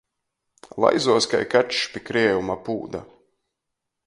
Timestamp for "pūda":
2.65-3.01